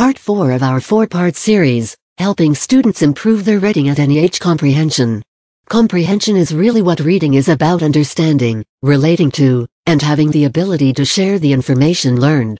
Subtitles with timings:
[0.00, 5.22] part 4 of our four-part series, helping students improve their reading at any age comprehension.
[5.68, 11.04] Comprehension is really what reading is about understanding, relating to, and having the ability to
[11.04, 12.56] share the information learned.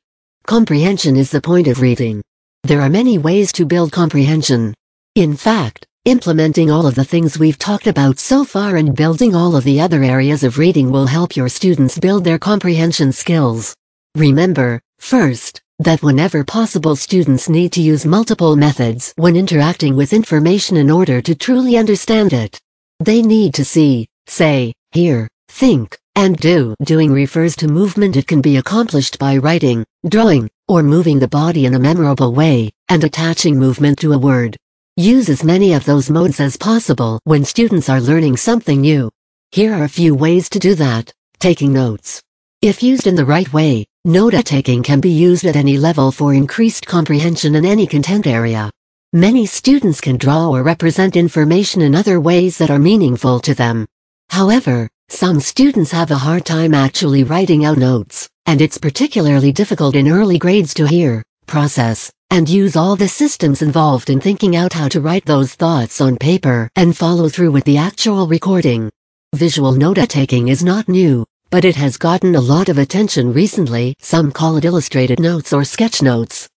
[0.46, 2.21] Comprehension is the point of reading.
[2.64, 4.75] There are many ways to build comprehension.
[5.14, 9.57] In fact, implementing all of the things we've talked about so far and building all
[9.57, 13.75] of the other areas of reading will help your students build their comprehension skills.
[14.14, 20.77] Remember, first, that whenever possible students need to use multiple methods when interacting with information
[20.77, 22.61] in order to truly understand it.
[23.01, 26.74] They need to see, say, hear, think, and do.
[26.85, 31.65] Doing refers to movement it can be accomplished by writing, drawing, or moving the body
[31.65, 34.59] in a memorable way, and attaching movement to a word.
[34.97, 39.10] Use as many of those modes as possible when students are learning something new.
[39.51, 41.10] Here are a few ways to do that.
[41.38, 42.21] Taking notes.
[42.60, 46.86] If used in the right way, note-taking can be used at any level for increased
[46.86, 48.70] comprehension in any content area.
[49.12, 53.87] Many students can draw or represent information in other ways that are meaningful to them.
[54.30, 59.95] However, some students have a hard time actually writing out notes, and it's particularly difficult
[59.95, 64.72] in early grades to hear, process, and use all the systems involved in thinking out
[64.72, 68.88] how to write those thoughts on paper and follow through with the actual recording.
[69.34, 73.94] Visual note-taking is not new, but it has gotten a lot of attention recently.
[73.98, 76.48] Some call it illustrated notes or sketch notes.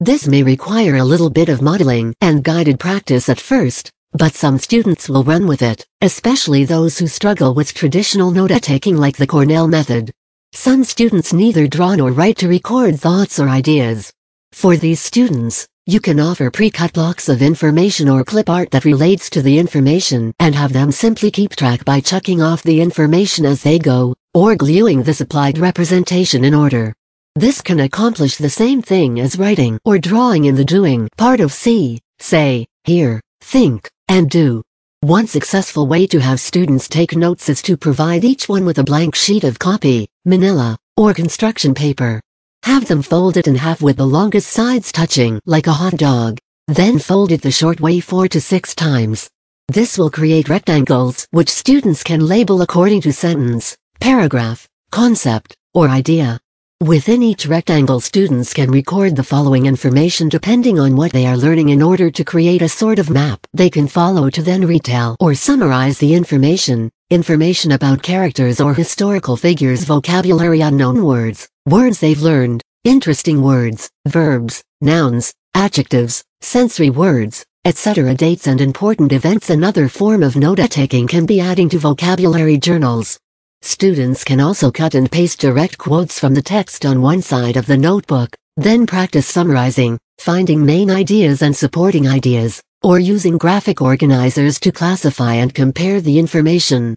[0.00, 4.58] This may require a little bit of modeling and guided practice at first, but some
[4.58, 9.68] students will run with it, especially those who struggle with traditional note-taking like the Cornell
[9.68, 10.10] method.
[10.52, 14.12] Some students neither draw nor write to record thoughts or ideas.
[14.52, 19.30] For these students, you can offer pre-cut blocks of information or clip art that relates
[19.30, 23.62] to the information and have them simply keep track by chucking off the information as
[23.62, 26.92] they go, or gluing the supplied representation in order.
[27.36, 31.54] This can accomplish the same thing as writing or drawing in the doing part of
[31.54, 34.62] see, say, hear, think, and do.
[35.00, 38.84] One successful way to have students take notes is to provide each one with a
[38.84, 42.20] blank sheet of copy, manila, or construction paper.
[42.64, 46.38] Have them fold it in half with the longest sides touching like a hot dog.
[46.66, 49.28] Then fold it the short way four to six times.
[49.68, 56.40] This will create rectangles which students can label according to sentence, paragraph, concept, or idea.
[56.84, 61.70] Within each rectangle students can record the following information depending on what they are learning
[61.70, 65.34] in order to create a sort of map they can follow to then retell or
[65.34, 72.62] summarize the information, information about characters or historical figures vocabulary unknown words, words they've learned,
[72.84, 78.14] interesting words, verbs, nouns, adjectives, sensory words, etc.
[78.14, 83.18] Dates and important events Another form of note-taking can be adding to vocabulary journals.
[83.60, 87.66] Students can also cut and paste direct quotes from the text on one side of
[87.66, 94.58] the notebook, then practice summarizing, finding main ideas and supporting ideas, or using graphic organizers
[94.60, 96.94] to classify and compare the information.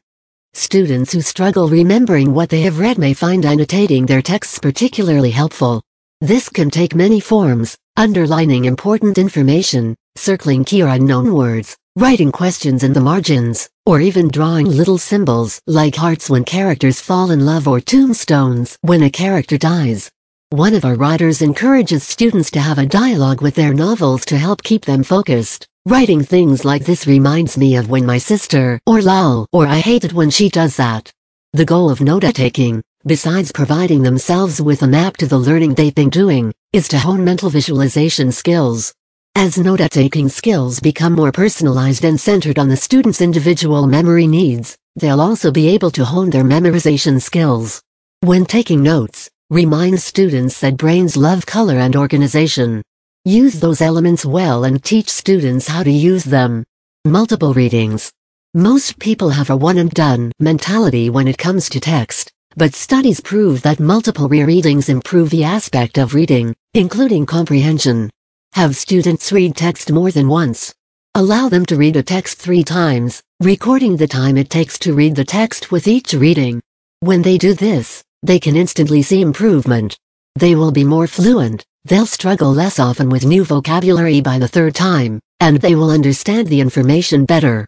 [0.53, 5.81] Students who struggle remembering what they have read may find annotating their texts particularly helpful.
[6.19, 12.83] This can take many forms, underlining important information, circling key or unknown words, writing questions
[12.83, 17.67] in the margins, or even drawing little symbols like hearts when characters fall in love
[17.67, 20.11] or tombstones when a character dies.
[20.49, 24.63] One of our writers encourages students to have a dialogue with their novels to help
[24.63, 25.65] keep them focused.
[25.87, 30.03] Writing things like this reminds me of when my sister, or lol, or I hate
[30.03, 31.11] it when she does that.
[31.53, 36.11] The goal of note-taking, besides providing themselves with a map to the learning they've been
[36.11, 38.93] doing, is to hone mental visualization skills.
[39.33, 45.19] As note-taking skills become more personalized and centered on the student's individual memory needs, they'll
[45.19, 47.81] also be able to hone their memorization skills.
[48.19, 52.83] When taking notes, remind students that brains love color and organization.
[53.25, 56.63] Use those elements well and teach students how to use them.
[57.05, 58.11] Multiple readings.
[58.55, 63.19] Most people have a one and done mentality when it comes to text, but studies
[63.21, 68.09] prove that multiple rereadings improve the aspect of reading, including comprehension.
[68.53, 70.73] Have students read text more than once.
[71.13, 75.15] Allow them to read a text three times, recording the time it takes to read
[75.15, 76.59] the text with each reading.
[77.01, 79.95] When they do this, they can instantly see improvement.
[80.35, 84.75] They will be more fluent, they'll struggle less often with new vocabulary by the third
[84.75, 87.67] time, and they will understand the information better.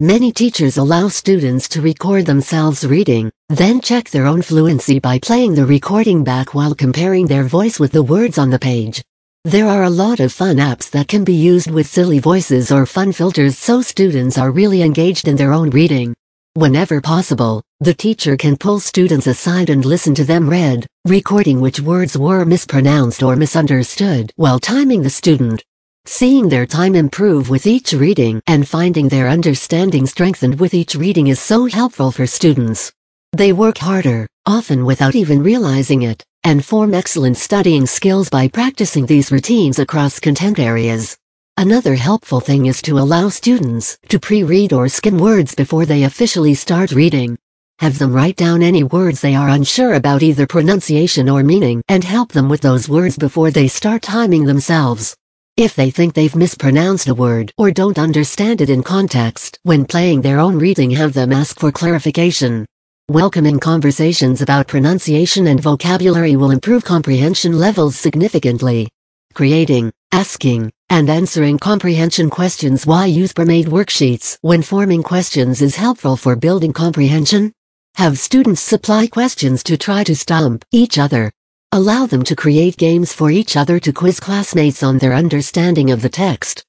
[0.00, 5.54] Many teachers allow students to record themselves reading, then check their own fluency by playing
[5.54, 9.02] the recording back while comparing their voice with the words on the page.
[9.44, 12.86] There are a lot of fun apps that can be used with silly voices or
[12.86, 16.14] fun filters so students are really engaged in their own reading.
[16.54, 21.80] Whenever possible, the teacher can pull students aside and listen to them read, recording which
[21.80, 25.64] words were mispronounced or misunderstood while timing the student.
[26.04, 31.28] Seeing their time improve with each reading and finding their understanding strengthened with each reading
[31.28, 32.92] is so helpful for students.
[33.32, 39.06] They work harder, often without even realizing it, and form excellent studying skills by practicing
[39.06, 41.16] these routines across content areas.
[41.58, 46.54] Another helpful thing is to allow students to pre-read or skim words before they officially
[46.54, 47.36] start reading.
[47.78, 52.04] Have them write down any words they are unsure about either pronunciation or meaning and
[52.04, 55.14] help them with those words before they start timing themselves.
[55.58, 60.22] If they think they've mispronounced a word or don't understand it in context when playing
[60.22, 62.64] their own reading have them ask for clarification.
[63.10, 68.88] Welcoming conversations about pronunciation and vocabulary will improve comprehension levels significantly.
[69.34, 76.16] Creating, asking, and answering comprehension questions Why use pre-made worksheets when forming questions is helpful
[76.16, 77.52] for building comprehension?
[77.96, 81.32] Have students supply questions to try to stump each other
[81.74, 86.02] Allow them to create games for each other to quiz classmates on their understanding of
[86.02, 86.62] the text.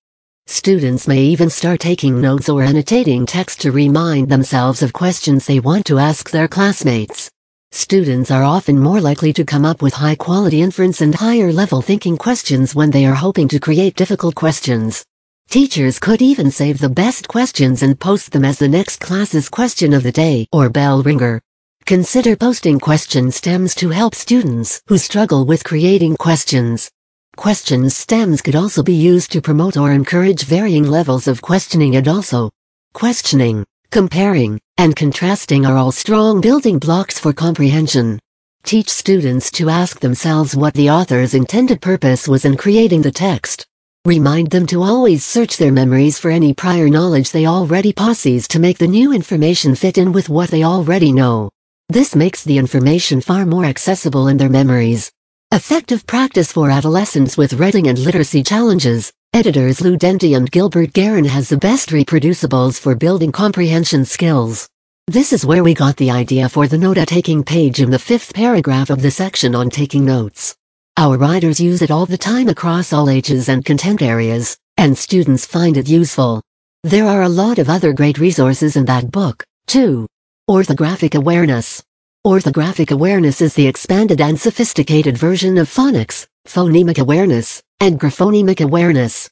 [0.48, 5.60] Students may even start taking notes or annotating text to remind themselves of questions they
[5.60, 7.30] want to ask their classmates.
[7.75, 12.75] Students are often more likely to come up with high-quality inference and higher-level thinking questions
[12.75, 15.03] when they are hoping to create difficult questions.
[15.49, 19.91] Teachers could even save the best questions and post them as the next class's question
[19.91, 21.41] of the day or bell ringer.
[21.87, 26.91] Consider posting question stems to help students who struggle with creating questions.
[27.37, 32.07] Question stems could also be used to promote or encourage varying levels of questioning and
[32.07, 32.51] also
[32.93, 38.19] questioning, comparing, and contrasting are all strong building blocks for comprehension.
[38.63, 43.65] Teach students to ask themselves what the author's intended purpose was in creating the text.
[44.05, 48.59] Remind them to always search their memories for any prior knowledge they already possess to
[48.59, 51.49] make the new information fit in with what they already know.
[51.87, 55.11] This makes the information far more accessible in their memories.
[55.53, 59.13] Effective practice for adolescents with reading and literacy challenges.
[59.35, 64.69] Editors Lou Denti and Gilbert Guerin has the best reproducibles for building comprehension skills.
[65.07, 68.91] This is where we got the idea for the note-taking page in the fifth paragraph
[68.91, 70.56] of the section on taking notes.
[70.97, 75.47] Our writers use it all the time across all ages and content areas, and students
[75.47, 76.44] find it useful.
[76.83, 80.06] There are a lot of other great resources in that book, too.
[80.47, 81.81] Orthographic awareness.
[82.25, 89.29] Orthographic awareness is the expanded and sophisticated version of phonics, phonemic awareness, and graphonemic awareness.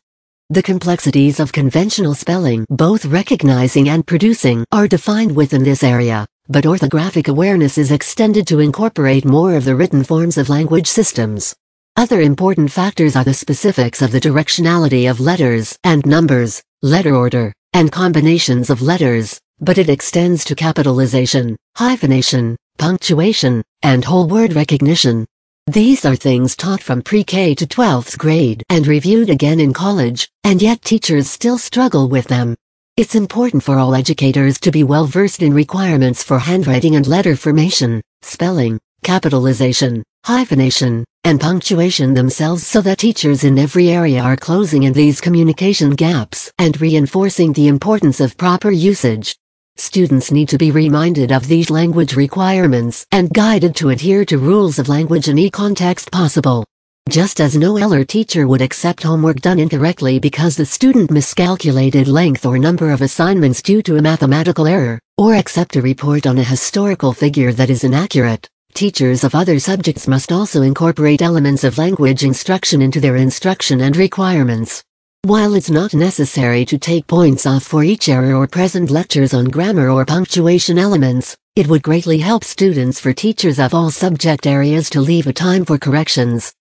[0.49, 6.65] The complexities of conventional spelling, both recognizing and producing, are defined within this area, but
[6.65, 11.55] orthographic awareness is extended to incorporate more of the written forms of language systems.
[11.95, 17.53] Other important factors are the specifics of the directionality of letters and numbers, letter order,
[17.71, 25.25] and combinations of letters, but it extends to capitalization, hyphenation, punctuation, and whole word recognition.
[25.67, 30.61] These are things taught from pre-K to 12th grade and reviewed again in college, and
[30.61, 32.55] yet teachers still struggle with them.
[32.97, 37.35] It's important for all educators to be well versed in requirements for handwriting and letter
[37.35, 44.83] formation, spelling, capitalization, hyphenation, and punctuation themselves so that teachers in every area are closing
[44.83, 49.35] in these communication gaps and reinforcing the importance of proper usage.
[49.77, 54.79] Students need to be reminded of these language requirements and guided to adhere to rules
[54.79, 56.65] of language in any context possible.
[57.09, 62.45] Just as no ELR teacher would accept homework done incorrectly because the student miscalculated length
[62.45, 66.43] or number of assignments due to a mathematical error, or accept a report on a
[66.43, 72.23] historical figure that is inaccurate, teachers of other subjects must also incorporate elements of language
[72.23, 74.83] instruction into their instruction and requirements.
[75.25, 79.45] While it's not necessary to take points off for each error or present lectures on
[79.45, 84.89] grammar or punctuation elements, it would greatly help students for teachers of all subject areas
[84.89, 86.55] to leave a time for corrections.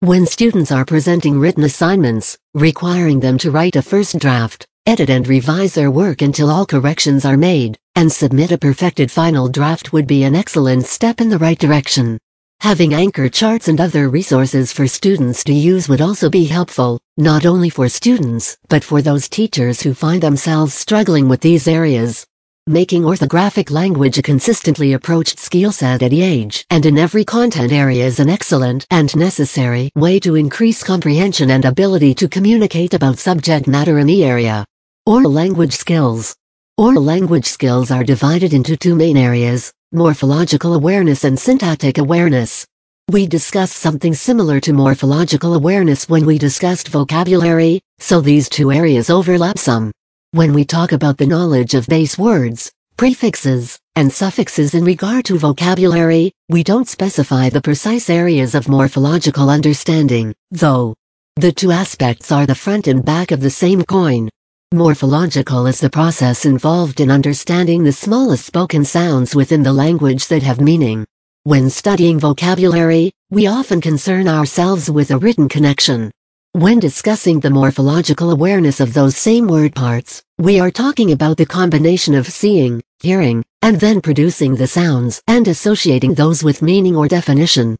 [0.00, 5.28] When students are presenting written assignments, requiring them to write a first draft, edit and
[5.28, 10.06] revise their work until all corrections are made, and submit a perfected final draft would
[10.06, 12.18] be an excellent step in the right direction.
[12.60, 17.46] Having anchor charts and other resources for students to use would also be helpful, not
[17.46, 22.26] only for students, but for those teachers who find themselves struggling with these areas.
[22.66, 27.70] Making orthographic language a consistently approached skill set at any age and in every content
[27.70, 33.18] area is an excellent and necessary way to increase comprehension and ability to communicate about
[33.18, 34.64] subject matter in the area.
[35.04, 36.34] Oral language skills.
[36.76, 42.66] Oral language skills are divided into two main areas, morphological awareness and syntactic awareness.
[43.10, 49.08] We discussed something similar to morphological awareness when we discussed vocabulary, so these two areas
[49.08, 49.90] overlap some.
[50.32, 55.38] When we talk about the knowledge of base words, prefixes, and suffixes in regard to
[55.38, 60.94] vocabulary, we don't specify the precise areas of morphological understanding, though.
[61.36, 64.28] The two aspects are the front and back of the same coin.
[64.76, 70.42] Morphological is the process involved in understanding the smallest spoken sounds within the language that
[70.42, 71.06] have meaning.
[71.44, 76.10] When studying vocabulary, we often concern ourselves with a written connection.
[76.52, 81.46] When discussing the morphological awareness of those same word parts, we are talking about the
[81.46, 87.08] combination of seeing, hearing, and then producing the sounds and associating those with meaning or
[87.08, 87.78] definition.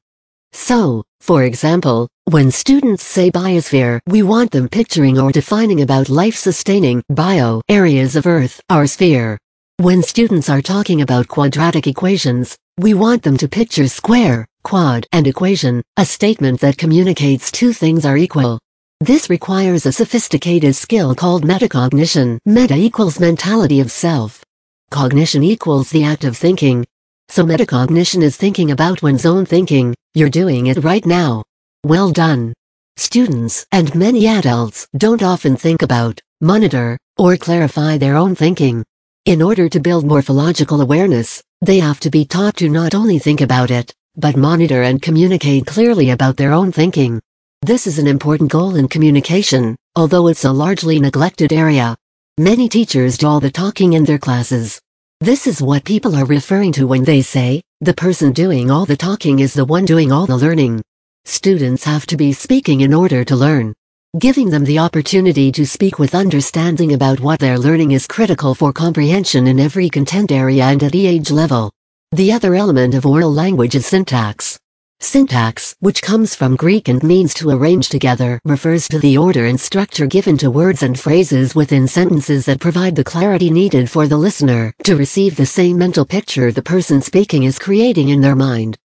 [0.52, 7.02] So, for example, when students say biosphere, we want them picturing or defining about life-sustaining
[7.08, 9.38] bio areas of Earth, our sphere.
[9.78, 15.26] When students are talking about quadratic equations, we want them to picture square, quad, and
[15.26, 18.58] equation, a statement that communicates two things are equal.
[19.00, 22.38] This requires a sophisticated skill called metacognition.
[22.46, 24.42] Meta equals mentality of self.
[24.90, 26.86] Cognition equals the act of thinking.
[27.28, 31.44] So metacognition is thinking about one's own thinking, you're doing it right now.
[31.84, 32.54] Well done.
[32.96, 38.84] Students and many adults don't often think about, monitor, or clarify their own thinking.
[39.26, 43.40] In order to build morphological awareness, they have to be taught to not only think
[43.40, 47.20] about it, but monitor and communicate clearly about their own thinking.
[47.62, 51.96] This is an important goal in communication, although it's a largely neglected area.
[52.38, 54.80] Many teachers do all the talking in their classes.
[55.22, 58.98] This is what people are referring to when they say, the person doing all the
[58.98, 60.82] talking is the one doing all the learning.
[61.24, 63.72] Students have to be speaking in order to learn.
[64.18, 68.74] Giving them the opportunity to speak with understanding about what they're learning is critical for
[68.74, 71.72] comprehension in every content area and at the age level.
[72.12, 74.58] The other element of oral language is syntax.
[75.00, 79.60] Syntax, which comes from Greek and means to arrange together, refers to the order and
[79.60, 84.16] structure given to words and phrases within sentences that provide the clarity needed for the
[84.16, 88.78] listener to receive the same mental picture the person speaking is creating in their mind.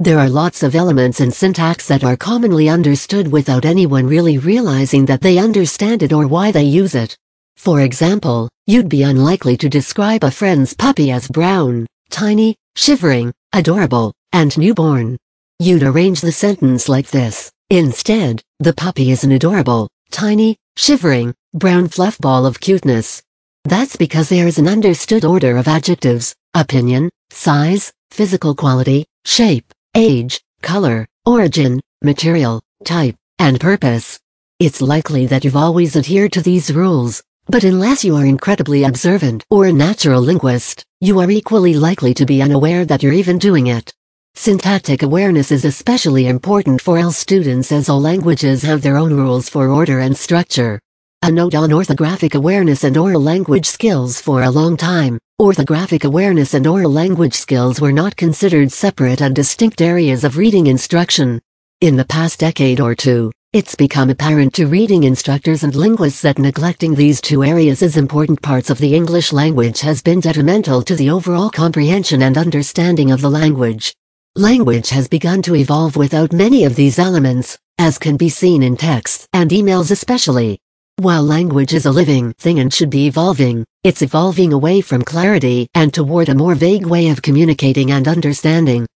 [0.00, 5.04] There are lots of elements in syntax that are commonly understood without anyone really realizing
[5.06, 7.16] that they understand it or why they use it.
[7.56, 14.14] For example, you'd be unlikely to describe a friend's puppy as brown, tiny, shivering, adorable,
[14.32, 15.18] and newborn.
[15.60, 17.50] You'd arrange the sentence like this.
[17.68, 23.24] Instead, the puppy is an adorable, tiny, shivering, brown fluff ball of cuteness.
[23.64, 30.40] That's because there is an understood order of adjectives, opinion, size, physical quality, shape, age,
[30.62, 34.16] color, origin, material, type, and purpose.
[34.60, 39.44] It's likely that you've always adhered to these rules, but unless you are incredibly observant
[39.50, 43.66] or a natural linguist, you are equally likely to be unaware that you're even doing
[43.66, 43.92] it.
[44.40, 49.48] Syntactic awareness is especially important for all students as all languages have their own rules
[49.48, 50.78] for order and structure.
[51.22, 56.54] A note on orthographic awareness and oral language skills for a long time, orthographic awareness
[56.54, 61.40] and oral language skills were not considered separate and distinct areas of reading instruction.
[61.80, 66.38] In the past decade or two, it's become apparent to reading instructors and linguists that
[66.38, 70.94] neglecting these two areas as important parts of the English language has been detrimental to
[70.94, 73.97] the overall comprehension and understanding of the language.
[74.38, 78.76] Language has begun to evolve without many of these elements, as can be seen in
[78.76, 80.60] texts and emails especially.
[80.94, 85.66] While language is a living thing and should be evolving, it's evolving away from clarity
[85.74, 88.86] and toward a more vague way of communicating and understanding.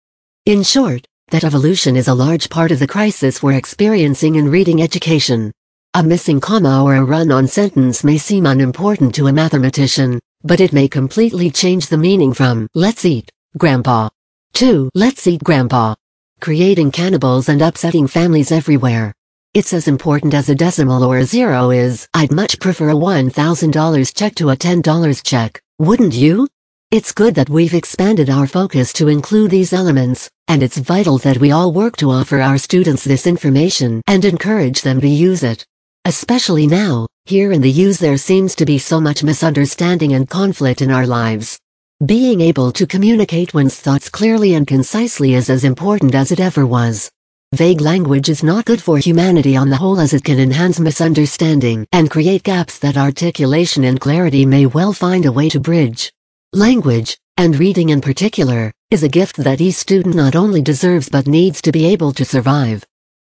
[0.47, 4.81] In short, that evolution is a large part of the crisis we're experiencing in reading
[4.81, 5.51] education.
[5.95, 10.73] A missing comma or a run-on sentence may seem unimportant to a mathematician, but it
[10.73, 14.09] may completely change the meaning from, let's eat, grandpa,
[14.55, 14.91] 2.
[14.95, 15.95] Let's eat grandpa.
[16.41, 19.13] Creating cannibals and upsetting families everywhere.
[19.55, 22.09] It's as important as a decimal or a zero is.
[22.15, 26.49] I'd much prefer a $1,000 check to a $10 check, wouldn't you?
[26.91, 31.39] It's good that we've expanded our focus to include these elements, and it's vital that
[31.39, 35.67] we all work to offer our students this information and encourage them to US it.
[36.05, 40.83] Especially now, here in the use there seems to be so much misunderstanding and conflict
[40.83, 41.59] in our lives.
[42.07, 46.67] Being able to communicate one's thoughts clearly and concisely is as important as it ever
[46.67, 47.09] was.
[47.55, 51.87] Vague language is not good for humanity on the whole as it can enhance misunderstanding
[51.93, 56.13] and create gaps that articulation and clarity may well find a way to bridge.
[56.53, 61.29] Language, and reading in particular, is a gift that each student not only deserves but
[61.29, 62.85] needs to be able to survive.